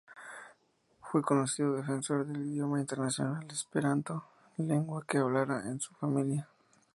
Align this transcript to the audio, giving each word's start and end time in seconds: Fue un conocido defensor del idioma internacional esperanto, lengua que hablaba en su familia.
Fue 1.03 1.19
un 1.19 1.23
conocido 1.25 1.73
defensor 1.73 2.25
del 2.25 2.47
idioma 2.47 2.79
internacional 2.79 3.45
esperanto, 3.51 4.23
lengua 4.57 5.05
que 5.05 5.19
hablaba 5.19 5.59
en 5.67 5.79
su 5.79 5.93
familia. 5.93 6.49